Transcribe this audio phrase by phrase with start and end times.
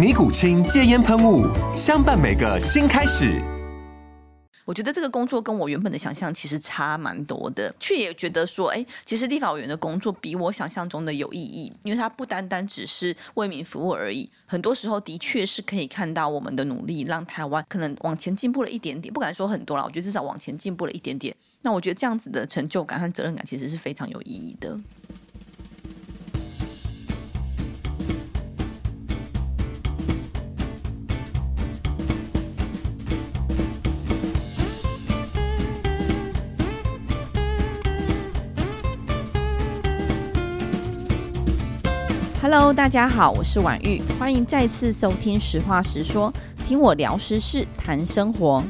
[0.00, 1.46] 尼古清戒烟喷雾，
[1.76, 3.38] 相伴每个新开始。
[4.64, 21.36] 我觉得这个工作跟我原本的想象其实差蛮多的，却也觉得说，哎，其实立法委员的工作比我想象中的有意义，因为它不单单只是为民服务而已，很多时候的确是可以看到我们的努力，让台湾可能往前进步了一点点，不敢说很多了，我觉得至少往前进步了一点点。
[21.60, 24.74] 那我觉得这样子的成就感和责任感其实是非常有意义的。
[42.42, 46.32] Hello，大家好，我是婉玉，欢迎再次收听《实话实说》，
[46.66, 48.64] 听我聊时事，谈生活。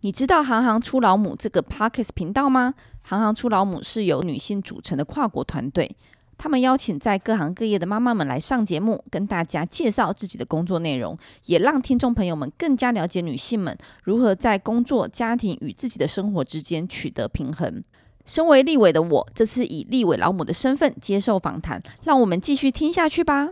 [0.00, 5.96] 你知道“行行出老母”这个 Podcast 频道吗？“行行出老母”是由女性组成的跨国团队，
[6.36, 17.80] 他们邀请在各行各业的妈妈们来上节目，跟大家介绍自己的工作内容，也让听众朋友们更加了解女性们如何在工作、家庭与自己的生活之间取得平衡。
[18.26, 23.50] 身为立委的我，这次以立委老母的身份接受访谈，让我们继续听下去吧。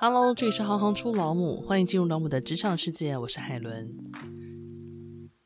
[0.00, 3.88] Hello，这里是行行出老母，欢迎进入老母的职场世界，我是海伦。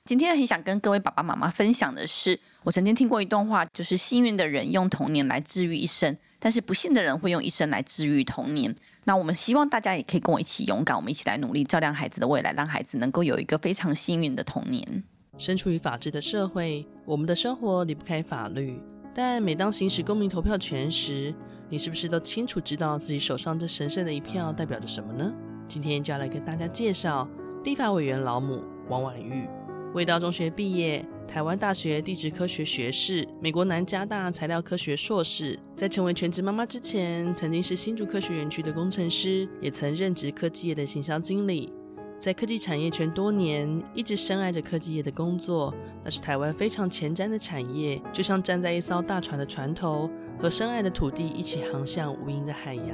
[0.05, 8.73] 今天很想跟各位爸爸妈妈分享的是，我曾经听过一段话，就是幸运的人用童年来治愈一生，但是不幸的人会用一生来治愈童年。
[9.05, 15.03] 那我们希望大家也可以跟我一起勇敢，我们一起来努力，照亮孩子的未来，让孩子能够有一个非常幸运的童年。
[15.39, 18.81] 身处于法治的社会，我们的生活离不开法律。
[19.15, 21.35] 但每当行使公民投票权时，
[21.69, 25.33] 你是不是都清楚知道自己手上这神圣的一票代表着什么呢？
[25.67, 27.29] 今天就要来跟大家介绍
[27.65, 29.49] 立法委员老母王婉玉。
[29.95, 35.59] 味道中学毕业，台湾大学地质科学学士，美国南加大材料科学硕士。
[35.75, 41.73] 在成为全职妈妈之前，曾经是新竹科学园区的工程师，也曾任职科技业的行销经理。
[42.19, 45.73] 在科技产业圈多年，一直深爱着科技业的工作，
[46.03, 52.87] 那是台湾非常前瞻的产业，就像站在一艘大船的船头，和深爱的土地一起航向无垠的海洋。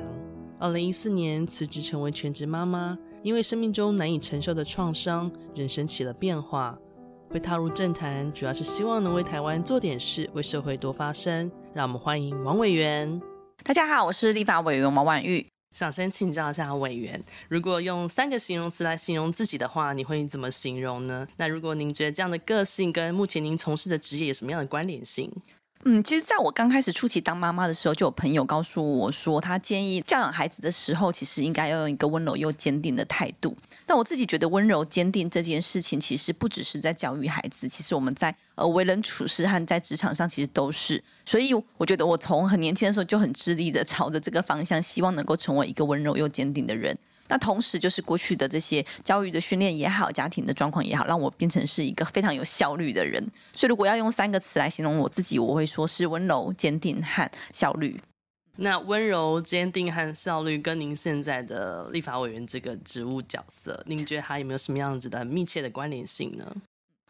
[0.58, 6.76] 二零一四年辞职成为全职妈妈，因为生命中难以承受的创伤，人生起了变化。
[7.30, 11.50] 会踏入政坛，主要是希望能为台湾做点事，为社会多发声。
[11.72, 13.20] 让我们欢迎王委员。
[13.64, 15.51] 大家好，我是立法委员王婉玉。
[15.72, 21.26] 想先请教一下委员，如果用三个形容词来形容自己的话，你会怎么形容呢？
[21.38, 25.32] 那如果您觉得这样的个性跟目前您从事的职业有什么样的关联性？
[25.84, 33.56] 嗯，其实在我刚开始初期当妈妈的时候，就有朋友告诉我说，他建议教养孩子的时候，其实应该要用一个温柔又坚定的态度。
[33.84, 41.02] 但我自己觉得，温柔坚定这件事情，其实不只是在教育孩子，其实我们在呃为人处事和在职场上，其实都是。
[41.24, 46.96] 所以我觉得，我从很年轻的时候就很致力的朝着这个方向，希望能够成为一个温柔又坚定的人。
[47.28, 53.22] 那同时，就是过去的这些教育的训练也好，家庭的状况也好，让我变成是一个非常有效率的人。
[53.54, 57.98] 所以，如果要用三个词来形容我自己，我会说是温柔、坚定和效率。
[58.56, 66.54] 那温柔、坚定和效率跟您现在的立法委员这个职务角色，您觉得还有没有什么样子的很密切的关联性呢？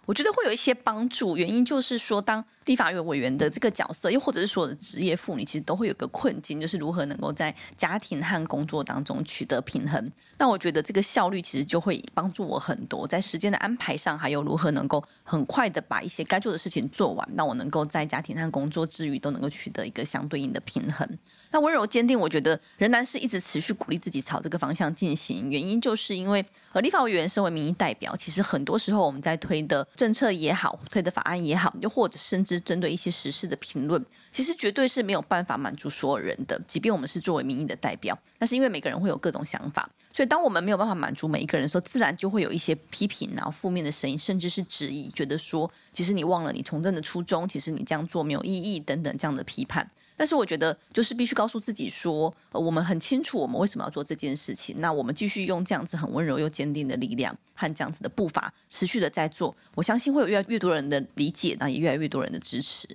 [0.05, 10.11] 我觉得会有一些帮助，原因就是说，当立法院委员的这个角色，又或者是说的职业妇女，其实都会有个困境，就是如何能够在家庭和工作当中取得平衡。
[10.39, 21.09] 那我觉得这个效率其实就会帮助我很多，在时间的安排上，还有如何能够很快的把一些该做的事情做完，让我能够在家庭和工作之余都能够取得一个相对应的平衡。
[21.53, 25.51] 那温柔坚定，我觉得仍然是一直持续鼓励自己朝这个方向进行。
[25.51, 34.03] 原因就是因为，呃，立法委员身为民意代表，其实很多时候我们在推的政策也好，推的法案也好，又或者甚至针对一些时事的评论，
[34.33, 36.59] 其实绝对是没有办法满足所有人的。
[36.67, 49.91] 即便我们是作为民意的代表，但是因为每个人会有各种想法，所以当我们没有办法满足每一个人的时候，自然就会有一些批评，然后负面的声音，甚至是质疑，觉得说，其实你忘了你从政的初衷，其实你这样做没有意义等等这样的批判。
[50.17, 54.81] 但是我觉得，就是必须告诉自己说，呃，我们很清楚我们为什么要做这件事情。
[54.81, 59.55] 那我们继续用这样子很温柔又坚定的力量和这样子的步伐，持续的在做。
[59.75, 62.87] 我相信会有越来越多人的理解，那也越来越多人的支持。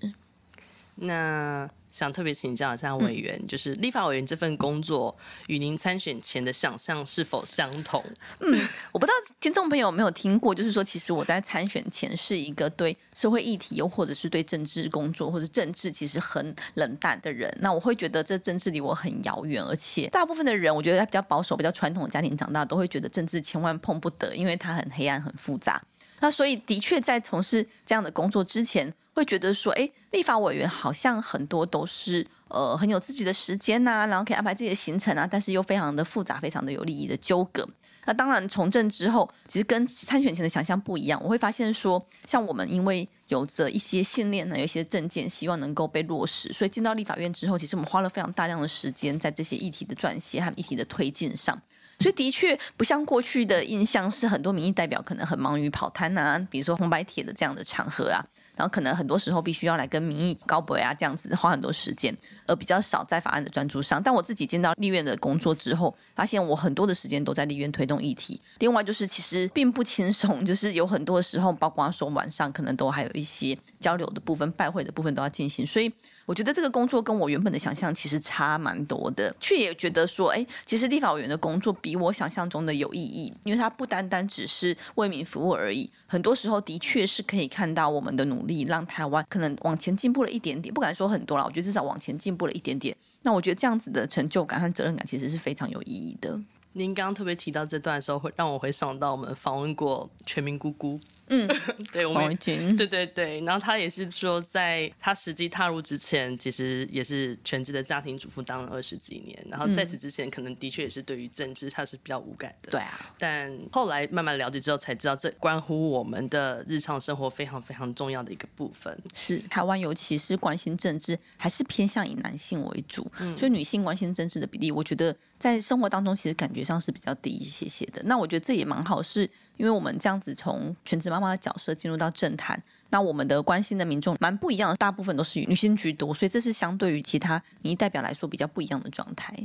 [0.96, 1.70] 那。
[1.98, 5.18] 想特别请教一下委员，嗯、就是立法委员这份工作
[5.48, 8.04] 与您参选前的想象是否相同？
[8.40, 8.56] 嗯，
[8.92, 17.52] 我不知道听众朋友有没有听过，就是说，其实我在参选前是一个对社会议题，又或者是对政治工作或者政治其实很冷淡的人。
[17.60, 25.82] 那我会觉得这政治离我很遥远，而且大部分的人，我觉得他比较保守、比较传统的家庭长大，都会觉得政治千万碰不得，因为它很黑暗、很复杂。
[26.20, 37.68] 那所以，的确在从事这样的工作之前，会觉得说，哎，立法委员好像很多都是呃很有自己的时间呐、啊，然后可以安排自己的行程啊，但是又非常的复杂，非常的有利益的纠葛。
[38.06, 41.20] 那当然从政之后，其实跟参选前的想象不一样。
[41.24, 51.60] 我会发现说，像我们因为有着一些信念呢，有一些政见，希望能够被落实，所以进到立法院之后，其实我们花了非常大量的时间在这些议题的撰写和议题的推进上。
[52.00, 58.24] 所以的确不像过去的印象，是很多民意代表可能很忙于跑摊啊，比如说红白帖的这样的场合啊，
[58.58, 62.14] 然后可能很多时候必须要来跟民意高博啊这样子花很多时间，
[62.48, 64.02] 而比较少在法案的专注上。
[64.04, 68.42] 但我自己见到立院的工作之后，发现我很多的时间都在立院推动议题。
[68.60, 75.90] 另外就是其实并不轻松，就是有很多时候，包括说晚上可能都还有一些交流的部分、拜会的部分都要进行，所以。
[76.28, 92.96] 我觉得这个工作跟我原本的想象其实差蛮多的，却也觉得说，哎，其实立法委员的工作比我想象中的有意义，因为它不单单只是为民服务而已，很多时候的确是可以看到我们的努力，让台湾可能往前进步了一点点，不敢说很多了，我觉得至少往前进步了一点点。
[93.22, 96.40] 那我觉得这样子的成就感和责任感其实是非常有意义的。
[96.74, 101.00] 您刚刚特别提到这段的时候，会让我回想到我们访问过全民姑姑。
[101.30, 101.48] 嗯，
[101.92, 102.36] 对，我们
[102.78, 112.72] 对对对，然后他也是说，在他实际踏入之前，其实也是全职的家庭主妇当了二十几年，然后在此之前，可能的确也是对于政治他是比较无感的。
[112.72, 118.98] 对啊，但后来慢慢了解之后，才知道这关乎我们的日常生活非常非常重要的一个部分。
[119.14, 128.02] 是台湾，尤其是关心政治，还是偏向以男性为主，嗯，所以女性关心政治的比例，我觉得在生活当中其实感觉上是比较低一些些的。
[128.06, 129.30] 那我觉得这也蛮好，是。
[129.58, 132.58] 因为我们这样子从全职妈妈的角色进入到政坛，
[132.92, 139.36] 那我们的关心的民众蛮不一样的，大部分都是女性居多，所以这是相对于其他民意代表来说比较不一样的状态。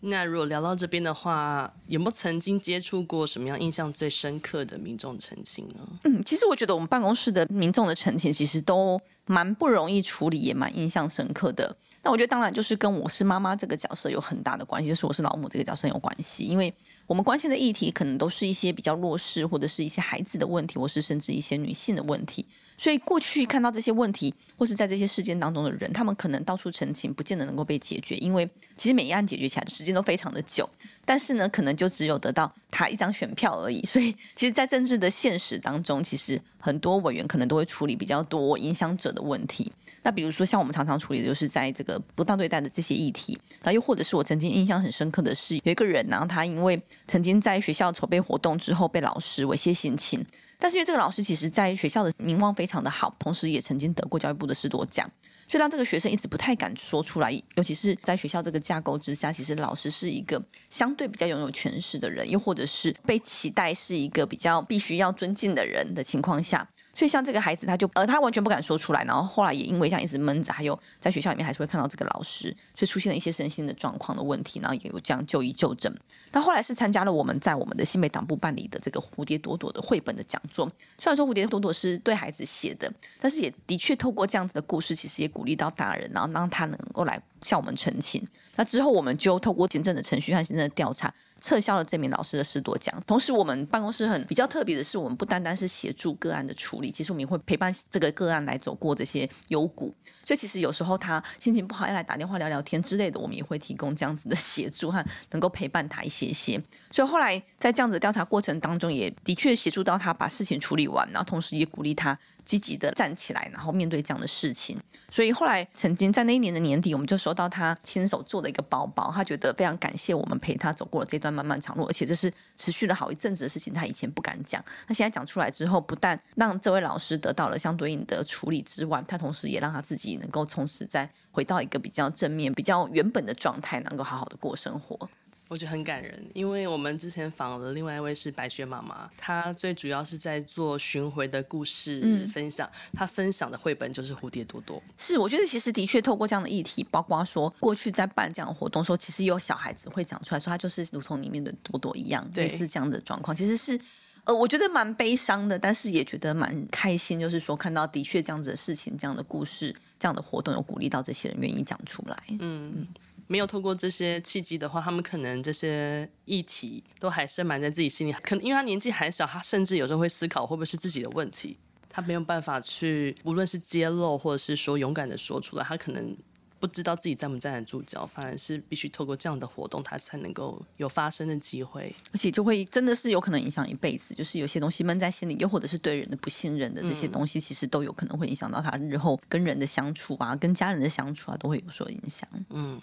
[0.00, 5.80] 那如果聊到这边的话，有没有曾经接触过什么样印象最深刻的民众陈情呢？
[6.04, 11.74] 嗯，其实我觉得我们办公室的民众的陈情其实都蛮不容易处理，也蛮印象深刻的。
[12.02, 16.72] 那我觉得当然就是跟我是妈妈这个角色有很大的关系，就是我是老母这个角色有关系，因为。
[17.06, 22.44] 我们关心的议题可能都是一些比较弱势，或者是一些孩子的问题，或是甚至一些女性的问题。
[22.78, 30.68] 所以过去看到这些问题，或是在这些事件当中的人，他们可能到处陈情，不见得能够被解决，因为其实每一案解决起来的时间都非常的久。
[31.04, 33.80] 但是呢，可能就只有得到他一张选票而已。
[33.84, 39.72] 所以，其实，在政治的现实当中，其实很多委员可能都会处理比较多影响者的问题。
[40.02, 43.38] 那比如说，像我们常常处理的就是在这个不当对待的这些议题。
[43.62, 50.24] 那又或者是我曾经印象很深刻的是，有一个人，然后他因为曾经在学校筹备活动之后被老师猥亵性侵，
[50.58, 55.10] 但是因为这个老师其实在学校的名望非常的好，同时也曾经得过教育部的师多奖。
[55.48, 66.68] 所以让这个学生一直不太敢说出来，尤其是在学校这个架构之下，其实老师是一个相对比较拥有权势的人，又或者是被期待是一个比较必须要尊敬的人的情况下。
[66.96, 75.94] 所以像这个孩子，他就呃，他完全不敢说出来，然后后来也因为这样一直闷着，还有在学校里面还是会看到这个老师，所以出现了一些身心的状况的问题，然后也有这样就医就诊。
[76.32, 80.66] 他后来是参加了我们在我们的新北党部办理的这个蝴蝶朵朵的绘本的讲座。
[80.96, 88.26] 虽然说蝴蝶朵朵是对孩子写的，但是也的确透过这样子的故事，其实也鼓励到大人，然后让他能够来向我们澄清。
[88.54, 91.12] 那之后我们就透过行政的程序和行政的调查。
[91.46, 99.94] 撤销了这名老师的师铎奖，同时我们办公室很比较特别的是，我们不单单是协助个案的处理，其实我们也会陪伴这个个案来走过这些幽谷。
[100.24, 106.60] 所以其实有时候他心情不好要来打电话聊聊天之类的，我们也会提供这样子的协助和能够陪伴他一些些。
[106.90, 114.80] 所以后来在这样子的调查过程当中，也的确协助到他把事情处理完，然后同时也鼓励他积极的站起来，然后面对这样的事情。
[115.10, 135.08] 所以后来曾经在那一年的年底，我们就收到他亲手做的一个包包，他觉得非常感谢我们陪他走过了这段漫漫长路，而且这是持续了好一阵子的事情，他以前不敢讲，那现在讲出来之后，不但让这位老师得到了相对应的处理之外，他同时也让他自己能够从此再回到一个比较正面、比较原本的状态，能够好好的过生活。
[135.48, 144.76] 我觉得很感人，因为我们之前访了另外一位是白雪妈妈，她最主要是在做巡回的故事分享，她、嗯、分享的绘本就是《蝴蝶多多》。
[144.96, 153.78] 是，我觉得其实的确透过这样的议题，包括说过去在办这样的活动的时候，其实有小孩子会讲出来说，他就是如同里面的多多一样，类似这样的状况，其实是
[154.24, 162.20] 呃，我觉得蛮悲伤的，但是也觉得蛮开心，就是说看到的确这样子的事情、这样的故事、这样的活动，有鼓励到这些人愿意讲出来。
[162.30, 162.72] 嗯。
[162.74, 162.86] 嗯
[163.26, 168.12] 没有透过这些契机的话，他们可能这些议题都还是埋在自己心里。
[168.22, 176.16] 可能因为他年纪还小，他甚至有时候会思考会不会是自己的问题，他没有办法去，无论是揭露或者是说勇敢的说出来，他可能。
[176.58, 184.14] 不知道自己站不站得住脚，反而是必须透过这样的活动，他才能够有发生的机会，而且就会真的是有可能影响一辈子。
[184.14, 192.28] 就是有些东西闷在心里，又或者是对人的不信任的这些东西，其实都有可能会影响到他日后跟人的相处啊，跟家人的相处啊，都会有所影响。
[192.50, 192.80] 嗯，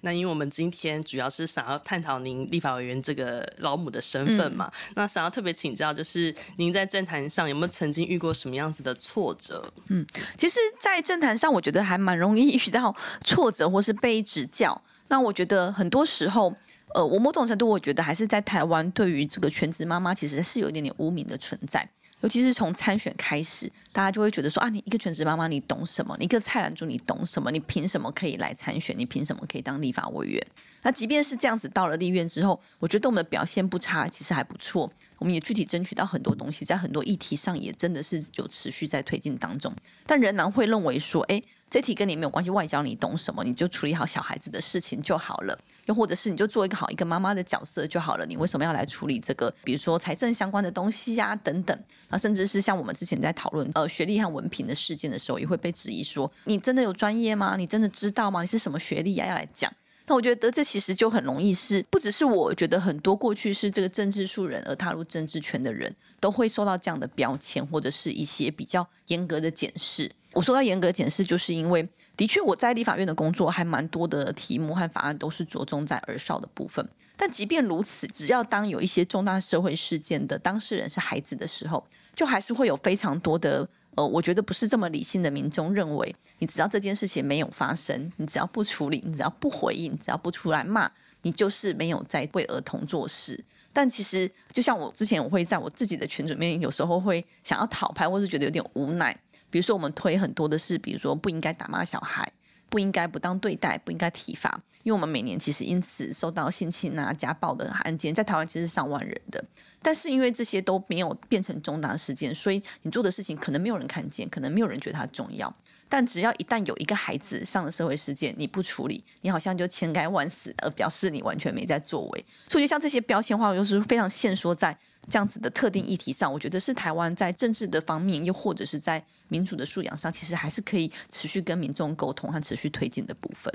[0.00, 9.72] 那因为我们今天主要是想要探讨您立法委员这个老母的身份嘛，嗯、那想要特别请教，就是您在政坛上有没有曾经遇过什么样子的挫折？
[9.86, 10.04] 嗯，
[10.36, 12.94] 其实，在政坛上，我觉得还蛮容易遇到。
[13.24, 16.54] 挫折或是被指教，那我觉得很多时候，
[16.94, 21.88] 呃，我某种程度我觉得还是在台湾，对于这个全职妈妈其实是有一点点污名的存在。
[22.20, 26.16] 尤其是从参选开始，大家就会觉得说啊，你一个全职妈妈，你懂什么？
[26.20, 27.50] 你一个菜篮族，你懂什么？
[27.50, 28.96] 你凭什么可以来参选？
[28.96, 30.46] 你凭什么可以当立法委员？
[30.82, 34.88] 那即便是这样子，到了立院之后，我觉得我们的表现不差，其实还不错。
[35.18, 39.74] 我们也具体争取到很多东西，在很多议题上也真的是有持续在推进当中，
[40.06, 41.42] 但仍然会认为说，哎。
[41.72, 43.42] 这题跟你没有关系，外交你懂什么？
[43.42, 45.58] 你就处理好小孩子的事情就好了。
[45.86, 48.26] 又或者是你就做一个好一个妈妈的角色就好了。
[48.26, 49.50] 你为什么要来处理这个？
[49.64, 51.74] 比如说财政相关的东西呀、等等。
[52.10, 57.56] 啊，甚至是像我们之前在讨论呃学历和文凭的事件的时候，也会被质疑说：你真的有专业吗？
[57.56, 58.42] 你真的知道吗？
[58.42, 59.72] 你是什么学历呀、要来讲？
[60.06, 70.12] 那我觉得这其实就很容易是，不只是我觉得很多过去是这个政治素人而踏入政治圈的人都会受到这样的标签，或者是一些比较严格的检视。
[70.32, 71.86] 我说到严格检视，就是因为
[72.16, 76.86] 的确我在立法院的工作还蛮多的题目和法案都是着重在儿少的部分。
[77.16, 81.84] 但即便如此，只要当有一些重大社会事件的当事人是孩子的时候，
[82.14, 93.44] 就还是会有非常多的呃，我觉得不是这么理性的民众认为，你只要这件事情没有发生，你只要不处理，你只要不回应，你只要不出来骂，你就是没有在为儿童做事。
[93.74, 99.16] 但其实，就像我之前我会在我自己的群组里面，有时候会想要讨拍，或是觉得有点无奈。
[99.52, 102.26] 比如说，我们推很多的是，比如说不应该打骂小孩，
[102.70, 104.48] 不应该不当对待，不应该体罚，
[104.82, 109.44] 因为我们每年其实因此受到性侵啊、家暴的案件，在台湾其实是上万人的。
[109.82, 115.54] 但是因为这些都没有变成重大事件，所以你做的事情可能没有人看见，可能没有人觉得它重要。
[115.86, 122.24] 但只要一旦有一个孩子上了社会事件，你不处理，你好像就千该万死，而表示你完全没在作为。
[122.48, 124.74] 所以像这些标签化，又是非常限缩在。
[125.10, 133.50] 这样子的特定议题上，我觉得是台湾在政治的方面，又或者是在民主的素养上，其实还是可以持续跟民众沟通和持续推进的部分。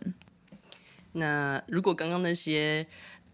[1.11, 2.85] 那如果刚刚那些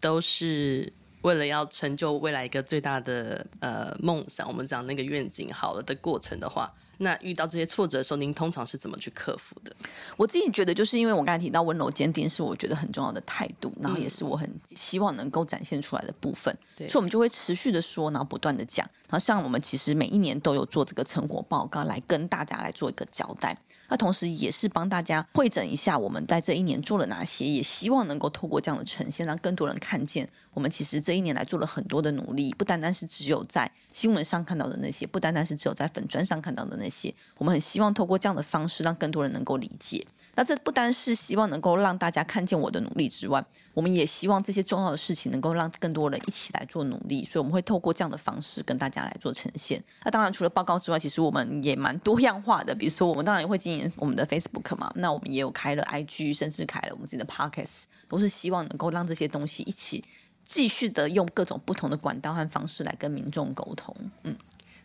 [0.01, 6.69] 都是为了要成就未来一个最大的呃梦想，我们讲那个愿景好了的过程的话。
[7.03, 9.75] 那遇到这些挫折的时候，您通常是怎么去克服的？
[10.17, 16.57] 我自己觉得，就是因为我刚才提到温柔坚定是我觉得很重要的态度，然后也是我很希望能够展现出来的部分。
[16.75, 18.89] 对，所以我们就会持续的说，然后不断的讲。
[19.09, 23.55] 然后像我们其实每一年都有做这个成果报告来跟大家来做一个交代。
[23.89, 40.05] 那同时也是帮大家会诊一下我们在这一年做了哪些，也希望能够透过这样的呈现，让更多人看见我们其实这一年来做了很多的努力，不单单是只有在新闻上看到的那些，不单单是只有在粉砖上看到的那些，我们很希望透过这样的方式，让更多人能够理解。
[40.35, 49.83] 那这不单是希望能够让大家看见我的努力之外，我们也希望这些重要的事情能够让更多人一起来做努力，所以我们会透过这样的方式跟大家来做呈现。
[50.03, 52.73] 那当然，除了报告之外，其实我们也蛮多样化的。
[52.73, 60.03] 比如说，我们当然也会经营我们的 Facebook 嘛，那我们也有开了 IG，甚至开了我们自己的 Podcast，都是希望能够让这些东西一起
[60.43, 63.95] 继续的用各种不同的管道和方式来跟民众沟通。
[64.23, 64.35] 嗯，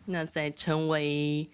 [0.05, 1.49] 那在成为。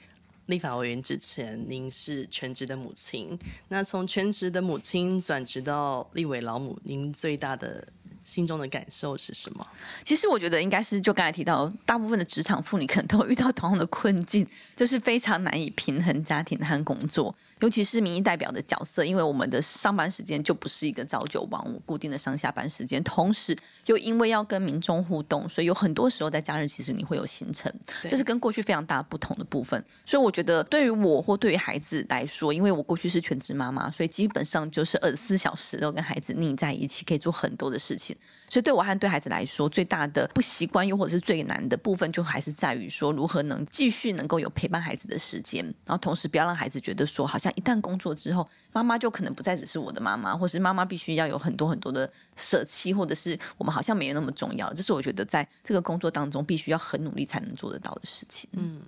[0.47, 3.39] 立法委员之前，您是全职的母亲。
[3.69, 7.87] 那从全职的母亲转职到立委老母，您最大的
[8.25, 9.67] 心中的感受是什么？
[10.03, 27.73] 其实我觉得应该是就刚才提到，大部分的职场妇女可能都会遇到同样的困境，就是非常难以平衡家庭和工作，尤其是民意代表的角色，因为我们的上班时间就不是一个朝九晚五固定的上下班时间，同时又因为要跟民众互动，所以有很多时候在假日其实你会有行程，
[28.09, 29.85] 这是跟过去非常大不同的部分。
[30.07, 38.14] 所以我觉得对于我或对于孩子来说，因为我过去是全职妈妈，所以基本上就是二十四小时都跟孩子腻在一起，可以做很多的事情。
[38.49, 54.73] 所以对我和对孩子来说，最大的不习惯又或者是最难的部分，就还是在于说如何能继续能够有陪伴孩子的时间，然后同时不要让孩子觉得说，好像一旦工作之后，妈妈就可能不再只是我的妈妈，或是妈妈必须要有很多很多的舍弃，或者是我们好像没有那么重要。
[54.73, 58.49] 这是我觉得在这个工作当中必须要很努力才能做得到的事情。
[58.53, 58.81] 嗯。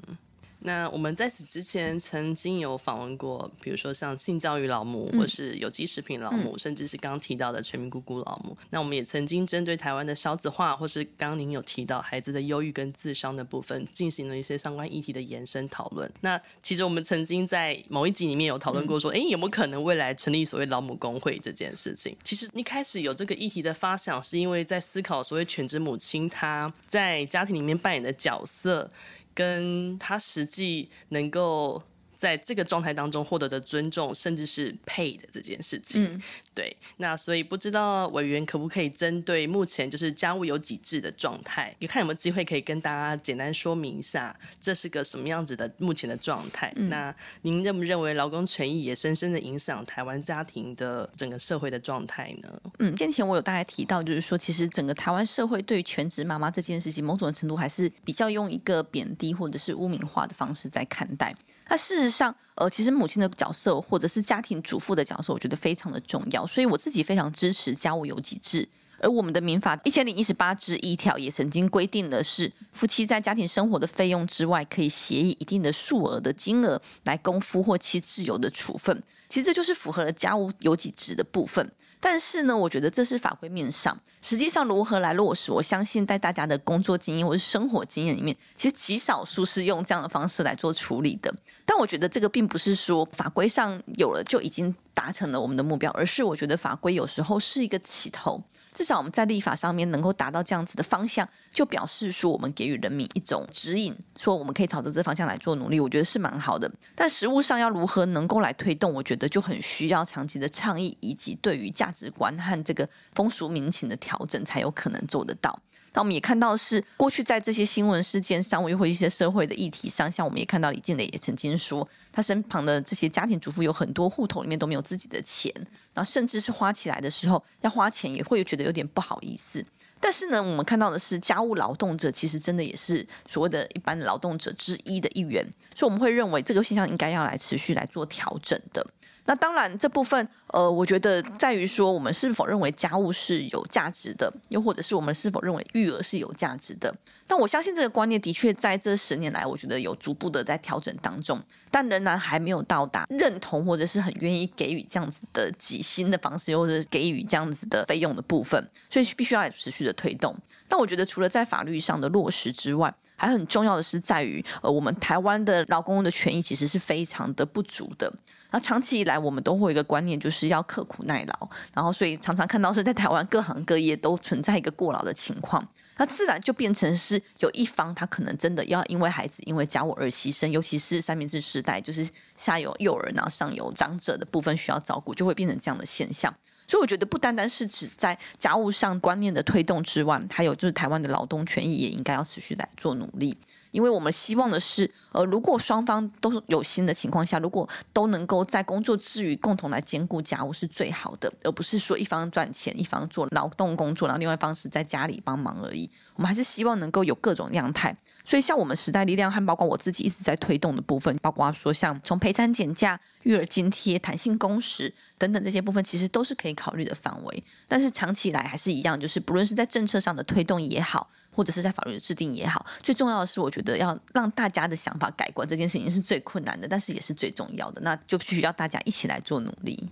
[0.66, 8.56] 那我们在此之前曾经有访问过，比如说像性教育老母，或是有机食品老母，嗯、甚至是刚刚提到的全民姑姑老母。
[8.70, 16.10] 那我们也曾经针对台湾的少子化，或是刚刚您有提到孩子的忧郁跟自伤的部分，进行了一些相关议题的延伸讨论。
[16.20, 22.16] 那其实我们曾经在某一集里面有讨论过，说，哎、嗯，有没有可能未来成立所谓老母工会这件事情？
[22.24, 28.90] 其实一开始有这个议题的发想，是因为在思考所谓全职母亲她在家庭里面扮演的角色。
[29.36, 31.82] 跟他实际能够
[32.16, 36.22] 在这个状态当中获得的尊重，甚至是配的这件事情，嗯、
[36.54, 36.74] 对。
[36.96, 46.72] 那所以不知道委员可不可以针对目前就是家务有几制的状态，也看有没有机会可以跟大家简单说明一下，这是个什么样子的目前的状态。
[46.76, 52.60] 嗯、那您认不认为劳工权益也深深的影响台湾家庭的整个社会的状态呢？
[52.78, 61.34] 嗯，先前我有大概提到，就是说其实整个台湾社会对全职妈妈这件事情，某种程度还是比较用一个贬低或者是污名化的方式在看待。
[61.68, 66.46] 那事实上，呃，其实母亲的角色或者是家庭主妇的角色，我觉得非常的重要。
[66.46, 68.68] 所以我自己非常支持家务有几制。
[68.98, 79.02] 而我们的民法一千零一十八之一条也曾经规定的是，夫妻在家庭生活的费用之外，可以协议一定的数额的金额来供夫或妻自由的处分。
[79.28, 81.70] 其实这就是符合了家务有几制的部分。
[82.00, 85.50] 但是呢，我觉得这是法规面上，实际上如何来落实？
[85.50, 91.34] 我相信在大家的工作经验或是生活经验里面，其实极少数是用这样的方式来做处理的。
[91.64, 98.40] 但我觉得这个并不是说法规上有了就已经达成了我们的目标，而是我觉得法规有时候是一个起头。
[98.76, 106.70] 至少我们在立法上面能够达到这样子的方向，就表示说我们给予人民一种指引，说我们可以朝着这方向来做努力，我觉得是蛮好的。
[106.94, 115.58] 但实务上要如何能够来推动，我觉得就很需要长期的倡议以及对于价值观和这个风俗民情的调整，才有可能做得到。
[115.96, 125.50] 那我们也看到是过去在这些新闻事件上，又或一些社会的议题上，像我们也看到李静蕾也曾经说，他身旁的这些家庭主妇有很多户头里面都没有自己的钱，
[125.94, 129.64] 然后甚至是花起来的时候要花钱也会觉得有点不好意思。
[129.98, 135.42] 但是呢，我们看到的是家务劳动者其实真的也是所谓的一般劳动者之一的一员，
[135.74, 138.86] 所以我们会认为这个现象应该要来持续来做调整的。
[139.26, 146.94] 那当然，这部分呃，我觉得在于说，我们是否认为家务是有价值的，又或者是我们是否认为育儿是有价值的。
[147.26, 160.36] 但我相信这个观念的确在这十年来，我觉得有逐步的在调整当中，但仍然还没有到达认同或者是很愿意给予这样子的给薪的方式，或者是给予这样子的费用的部分，所以必须要持续的推动。
[160.68, 168.12] 但我觉得除了在法律上的落实之外，还很重要的是在于，呃，我们台湾的劳工的权益其实是非常的不足的。
[168.50, 186.32] 那长期以来，我们都会有一个观念，就是要刻苦耐劳，然后所以常常看到是在台湾各行各业都存在一个过劳的情况，那自然就变成是有一方他可能真的要因为孩子因为家务而牺牲，尤其是三明治时代，就是下有幼儿，然后上有长者的部分需要照顾，就会变成这样的现象。
[186.68, 193.36] 所以我觉得不单单是指在家务上观念的推动之外，还有就是台湾的劳动权益也应该要持续来做努力。
[193.76, 205.90] 因为我们希望的是，呃，如果双方都有心的情况下，如果都能够在工作之余共同来兼顾家务是最好的，而不是说一方赚钱，一方做劳动工作，然后另外一方是在家里帮忙而已。
[206.14, 207.94] 我们还是希望能够有各种样态。
[208.26, 217.44] 所以，像我们时代力量和包括我自己一直在推动的部分，包括说像从陪产减价、育儿津贴、弹性工时等等这些部分，其实都是可以考虑的范围。
[217.66, 221.08] 但是长期来还是一样，就是不论是在政策上的推动也好。
[221.36, 227.80] 或者是在法律的制定也好，最重要的是，我觉得要让大家的想法改观，这件事情是最困难的，但是也是最重要的。
[227.82, 229.86] 那就需要大家一起来做努力。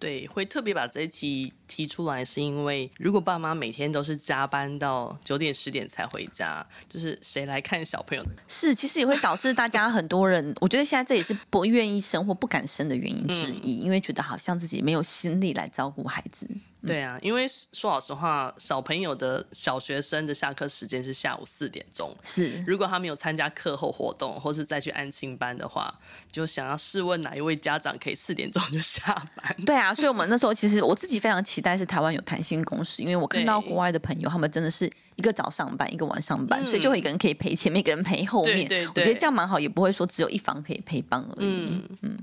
[0.00, 8.24] 对，会特别把这一期提出来，是因为如果爸妈每天都是加班到九点十点才回家，就是谁来看小朋友？
[8.48, 16.44] 是，其实也会导致大家很多人，我觉得现在这也是不愿意生或不敢生的原因之一，嗯、因为觉得好像自己没有心力来照顾孩子。
[16.82, 22.10] 对啊，因为说老实话，小朋友的小学生的下课时间是下午四点钟。
[22.22, 25.94] 是，如果他没有参加课后活动，或是再去安亲班的话，
[26.32, 29.54] 就想要试问哪一位家长可以四点钟就下班？
[29.66, 38.68] 对啊，所以我们那时候其实我自己非常期待是台湾有弹性工时，因为我看到国外的朋友，他们真的是一个早上班，一个晚上班，嗯、所以就会一个人可以陪前面，一个人陪后面。
[38.68, 41.46] 对对对，我觉得这样蛮好，也不会说只有一方可以陪伴而已。
[41.46, 42.18] 嗯嗯。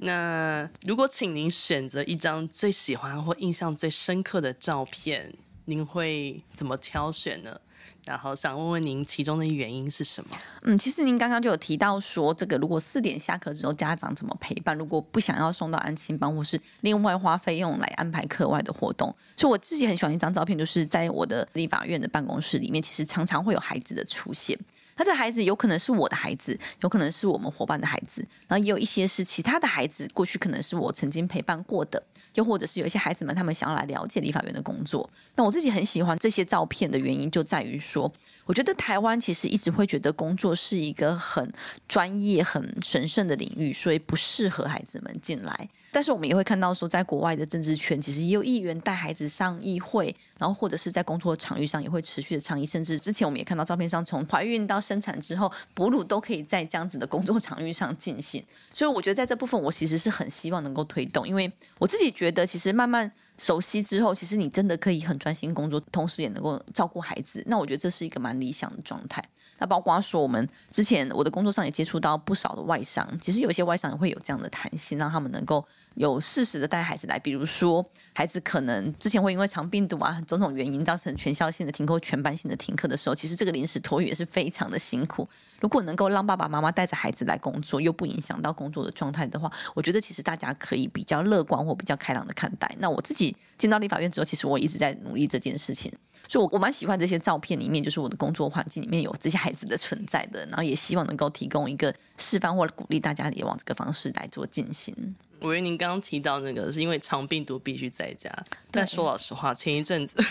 [0.00, 5.32] 那如果请您选择一张最喜欢或印象最深刻的照片，
[5.64, 7.60] 您会怎么挑选呢？
[8.08, 10.36] 然后想问问您，其中的原因是什么？
[10.62, 14.74] 嗯，其实您刚刚就有提到说，这个如果四点下课之后，家长怎么陪伴？
[14.74, 24.58] 如果不想要送到安亲班，或是另外花费用来安排课外的活动，所以我自己很喜欢一张照片，就是在我的立法院的办公室里面，其实常常会有孩子的出现。
[24.96, 32.02] 他这孩子有可能是我的孩子，有可能是我们伙伴的孩子，然后也有一些是其他的孩子，过去可能是我曾经陪伴过的，
[32.38, 35.08] 又或者是有一些孩子们他们想要来了解立法院的工作。
[35.34, 38.10] 那我自己很喜欢这些照片的原因就在于说，
[38.46, 41.52] 我觉得台湾其实一直会觉得工作是一个很
[41.88, 45.68] 专业、很神圣的领域，所以不适合孩子们进来。
[45.90, 52.64] 但是我们也会看到说，在国外的政治圈，其实也有议员带孩子上议会，然后或者是在工作场域上也会持续的倡议。
[52.64, 58.42] 甚至之前我们也看到照片上，从怀孕到生产之后，哺乳都可以在这样子的工作场域上进行。
[58.72, 63.12] 所以我觉得在这部分，我其实是很希望能够推动，因为我自己觉得，其实慢慢。
[63.40, 67.40] 熟悉之后，其实你真的可以很专心工作，同时也能够照顾孩子。
[67.46, 69.24] 那我觉得这是一个蛮理想的状态。
[69.58, 77.18] 那包括说，我们之前我的工作上也接触到不少的外商，其实有些外商也会有这样的弹性，让他们能够有适时的带孩子来。
[77.18, 85.28] 比如说，孩子可能之前会因为肠病毒啊种种原因造成全校性的停课、全班性的停课的时候，其实这个临时托育也是非常的辛苦。
[85.60, 92.72] 如果能够让爸爸妈妈带着孩子来工作，又不影响到工作的状态的话，我觉得其实大家可以比较乐观或比较开朗的看待。
[92.78, 95.92] 那我自己进到立法院之后，其实我一直在努力这件事情，
[96.28, 104.94] 所以我我蛮喜欢这些照片里面，就是我的工作环境里面有这些孩子的存在的，然后也希望能够提供一个示范或者鼓励大家也往这个方式来做进行。
[105.40, 108.30] 我以为您刚刚提到那个是因为长病毒必须在家，
[108.70, 110.22] 但说老实话，前一阵子。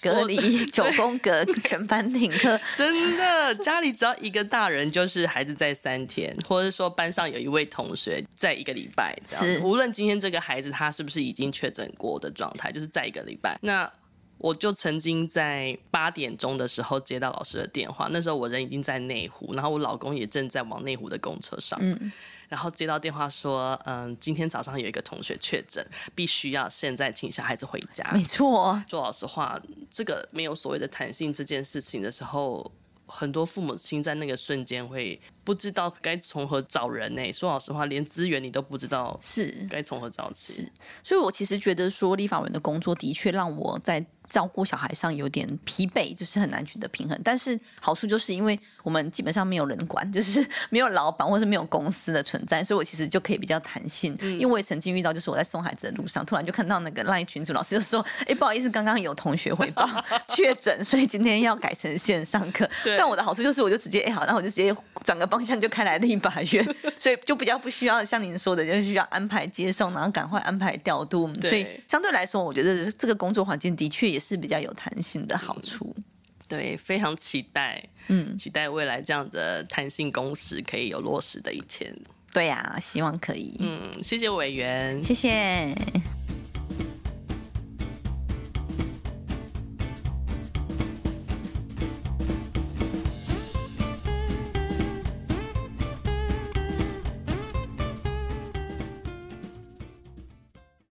[0.00, 9.52] 隔离 九宫格， 全班停课，真的家里只要一个大人，就是孩子在三天，或者说班上有一位同学在一个礼拜这样子。
[9.58, 13.58] 是无论今天这个孩子他是不是已经确诊过的状态，就是在一个礼拜。
[13.60, 13.90] 那
[14.38, 21.78] 我就曾经在八点钟的时候接到老师的电话，那时候我人已经在内湖，然后我老公也正在往内湖的公车上。
[21.82, 22.12] 嗯
[22.48, 28.08] 然后接到电话说，嗯，今天早上有一个同学确诊，必须要现在请小孩子回家。
[28.12, 32.70] 没错，说老实话，这个没有所谓的弹性这件事情的时候，
[33.04, 37.32] 很多父母亲在那个瞬间会不知道该从何找人呢？
[37.32, 40.52] 说老实话，连资源你都不知道是该从何找起。
[40.52, 40.72] 是，
[41.02, 44.06] 所以我其实觉得说，立法委员的工作的确让我在。
[44.28, 47.18] 照顾小孩上有点疲惫，就是很难取得平衡。
[47.24, 54.16] 但是好处就是因为我们基本上没有人管， 就是没有老板或是没有公司的存在，所以我其实就可以比较弹性。
[54.20, 59.88] 嗯、因为我也曾经遇到，就是我在送孩子的路上，突然就看到那个 LINE 群主老师就说：“哎，不好意思，刚刚有同学回报
[60.28, 62.68] 确诊，所以今天要改成线上课。
[62.84, 71.32] 对”但我的好处就是，我就直接哎好，那我就直接 转个方向就开来立法院，所以就比较不需要像您说的，就是需要安排接送，然后赶快安排调度。
[71.40, 76.04] 所以相对来说，我觉得这个工作环境的确也是比较有弹性的好处，嗯，
[76.48, 81.94] 对，非常期待，嗯，期待未来这样的弹性公式可以有落实的一天。
[82.32, 83.54] 对呀，啊，希望可以。
[83.58, 85.74] 嗯，谢谢委员，谢谢。